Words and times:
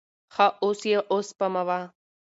ښه 0.33 0.47
اوس 0.63 0.81
یې 0.91 0.99
اوسپموه. 1.11 1.79